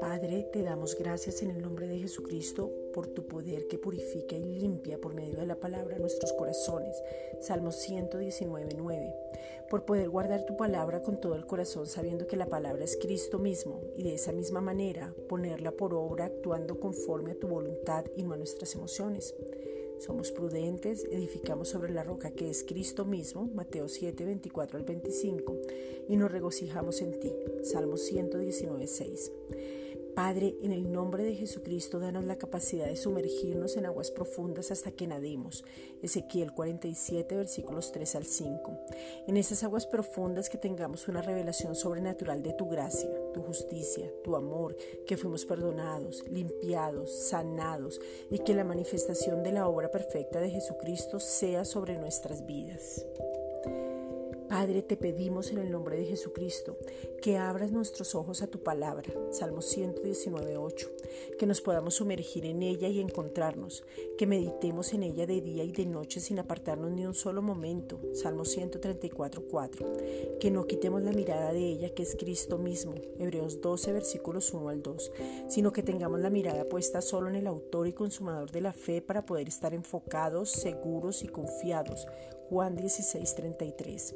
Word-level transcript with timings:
Padre, 0.00 0.44
te 0.52 0.62
damos 0.62 0.94
gracias 0.96 1.42
en 1.42 1.50
el 1.50 1.60
nombre 1.60 1.88
de 1.88 1.98
Jesucristo 1.98 2.70
por 2.94 3.08
tu 3.08 3.26
poder 3.26 3.66
que 3.66 3.78
purifica 3.78 4.36
y 4.36 4.44
limpia 4.44 5.00
por 5.00 5.14
medio 5.14 5.38
de 5.38 5.46
la 5.46 5.56
palabra 5.56 5.98
nuestros 5.98 6.32
corazones. 6.34 7.02
Salmo 7.40 7.72
119, 7.72 8.74
9. 8.76 9.14
Por 9.68 9.84
poder 9.84 10.08
guardar 10.08 10.44
tu 10.44 10.56
palabra 10.56 11.02
con 11.02 11.18
todo 11.18 11.34
el 11.34 11.46
corazón 11.46 11.86
sabiendo 11.86 12.28
que 12.28 12.36
la 12.36 12.46
palabra 12.46 12.84
es 12.84 12.96
Cristo 12.96 13.40
mismo 13.40 13.80
y 13.96 14.04
de 14.04 14.14
esa 14.14 14.30
misma 14.30 14.60
manera 14.60 15.14
ponerla 15.28 15.72
por 15.72 15.94
obra 15.94 16.26
actuando 16.26 16.78
conforme 16.78 17.32
a 17.32 17.38
tu 17.38 17.48
voluntad 17.48 18.04
y 18.14 18.22
no 18.22 18.34
a 18.34 18.36
nuestras 18.36 18.74
emociones. 18.76 19.34
Somos 19.98 20.30
prudentes, 20.30 21.04
edificamos 21.10 21.68
sobre 21.68 21.92
la 21.92 22.04
roca 22.04 22.30
que 22.30 22.48
es 22.48 22.62
Cristo 22.62 23.04
mismo, 23.04 23.50
Mateo 23.52 23.88
7, 23.88 24.24
24 24.24 24.78
al 24.78 24.84
25, 24.84 25.56
y 26.08 26.16
nos 26.16 26.30
regocijamos 26.30 27.02
en 27.02 27.18
ti, 27.18 27.32
Salmo 27.64 27.96
119, 27.96 28.86
6. 28.86 29.32
Padre, 30.18 30.56
en 30.62 30.72
el 30.72 30.90
nombre 30.90 31.22
de 31.22 31.36
Jesucristo, 31.36 32.00
danos 32.00 32.24
la 32.24 32.34
capacidad 32.34 32.86
de 32.86 32.96
sumergirnos 32.96 33.76
en 33.76 33.86
aguas 33.86 34.10
profundas 34.10 34.72
hasta 34.72 34.90
que 34.90 35.06
nademos. 35.06 35.62
Ezequiel 36.02 36.52
47, 36.52 37.36
versículos 37.36 37.92
3 37.92 38.16
al 38.16 38.24
5. 38.24 38.78
En 39.28 39.36
esas 39.36 39.62
aguas 39.62 39.86
profundas 39.86 40.50
que 40.50 40.58
tengamos 40.58 41.06
una 41.06 41.22
revelación 41.22 41.76
sobrenatural 41.76 42.42
de 42.42 42.52
tu 42.52 42.68
gracia, 42.68 43.08
tu 43.32 43.42
justicia, 43.42 44.10
tu 44.24 44.34
amor, 44.34 44.76
que 45.06 45.16
fuimos 45.16 45.44
perdonados, 45.44 46.24
limpiados, 46.28 47.12
sanados 47.28 48.00
y 48.28 48.40
que 48.40 48.54
la 48.54 48.64
manifestación 48.64 49.44
de 49.44 49.52
la 49.52 49.68
obra 49.68 49.92
perfecta 49.92 50.40
de 50.40 50.50
Jesucristo 50.50 51.20
sea 51.20 51.64
sobre 51.64 51.96
nuestras 51.96 52.44
vidas. 52.44 53.06
Padre, 54.48 54.80
te 54.80 54.96
pedimos 54.96 55.50
en 55.50 55.58
el 55.58 55.70
nombre 55.70 55.98
de 55.98 56.06
Jesucristo 56.06 56.78
que 57.20 57.36
abras 57.36 57.70
nuestros 57.70 58.14
ojos 58.14 58.40
a 58.40 58.46
tu 58.46 58.62
palabra, 58.62 59.12
Salmo 59.30 59.60
119, 59.60 60.56
8, 60.56 60.90
que 61.38 61.46
nos 61.46 61.60
podamos 61.60 61.96
sumergir 61.96 62.46
en 62.46 62.62
ella 62.62 62.88
y 62.88 63.00
encontrarnos, 63.00 63.84
que 64.16 64.26
meditemos 64.26 64.94
en 64.94 65.02
ella 65.02 65.26
de 65.26 65.42
día 65.42 65.64
y 65.64 65.72
de 65.72 65.84
noche 65.84 66.20
sin 66.20 66.38
apartarnos 66.38 66.90
ni 66.92 67.04
un 67.04 67.14
solo 67.14 67.42
momento, 67.42 68.00
Salmo 68.14 68.46
134, 68.46 69.42
4, 69.50 69.92
que 70.40 70.50
no 70.50 70.66
quitemos 70.66 71.02
la 71.02 71.12
mirada 71.12 71.52
de 71.52 71.66
ella 71.66 71.90
que 71.90 72.02
es 72.02 72.16
Cristo 72.16 72.56
mismo, 72.56 72.94
Hebreos 73.18 73.60
12, 73.60 73.92
versículos 73.92 74.54
1 74.54 74.68
al 74.70 74.82
2, 74.82 75.12
sino 75.48 75.72
que 75.72 75.82
tengamos 75.82 76.20
la 76.20 76.30
mirada 76.30 76.64
puesta 76.64 77.02
solo 77.02 77.28
en 77.28 77.36
el 77.36 77.46
autor 77.46 77.86
y 77.86 77.92
consumador 77.92 78.50
de 78.50 78.62
la 78.62 78.72
fe 78.72 79.02
para 79.02 79.26
poder 79.26 79.46
estar 79.48 79.74
enfocados, 79.74 80.50
seguros 80.50 81.22
y 81.22 81.28
confiados, 81.28 82.06
Juan 82.48 82.76
16, 82.76 83.34
33. 83.34 84.14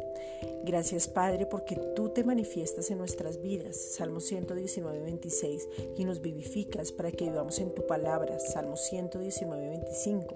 Gracias 0.65 1.09
Padre 1.09 1.47
porque 1.47 1.77
tú 1.97 2.11
te 2.11 2.25
manifiestas 2.25 2.91
en 2.91 2.99
nuestras 2.99 3.41
vidas, 3.41 3.77
Salmo 3.77 4.21
119, 4.21 5.01
26, 5.01 5.69
y 5.97 6.05
nos 6.05 6.21
vivificas 6.21 6.93
para 6.93 7.11
que 7.11 7.25
vivamos 7.25 7.59
en 7.59 7.75
tu 7.75 7.87
palabra, 7.87 8.39
Salmo 8.39 8.77
119, 8.77 9.69
25. 9.69 10.35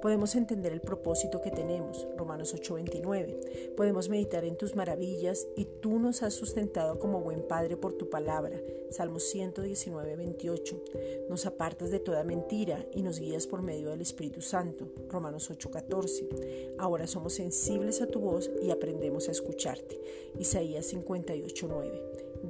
Podemos 0.00 0.36
entender 0.36 0.72
el 0.72 0.80
propósito 0.80 1.40
que 1.40 1.50
tenemos, 1.50 2.06
Romanos 2.16 2.54
8:29. 2.54 3.74
Podemos 3.76 4.08
meditar 4.08 4.44
en 4.44 4.56
tus 4.56 4.76
maravillas 4.76 5.46
y 5.56 5.66
tú 5.80 5.98
nos 5.98 6.22
has 6.22 6.34
sustentado 6.34 6.98
como 6.98 7.20
buen 7.20 7.42
Padre 7.42 7.76
por 7.76 7.94
tu 7.94 8.10
palabra, 8.10 8.60
Salmos 8.90 9.24
119:28. 9.24 10.82
Nos 11.28 11.46
apartas 11.46 11.90
de 11.90 12.00
toda 12.00 12.24
mentira 12.24 12.86
y 12.92 13.02
nos 13.02 13.18
guías 13.18 13.46
por 13.46 13.62
medio 13.62 13.90
del 13.90 14.00
Espíritu 14.00 14.40
Santo, 14.40 14.88
Romanos 15.08 15.50
8:14. 15.50 16.74
Ahora 16.78 17.06
somos 17.06 17.34
sensibles 17.34 18.02
a 18.02 18.06
tu 18.06 18.20
voz 18.20 18.50
y 18.62 18.70
aprendemos 18.70 19.28
a 19.28 19.32
escucharte, 19.32 20.00
Isaías 20.38 20.86
58:9. 20.86 22.02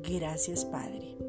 Gracias 0.02 0.64
Padre. 0.64 1.25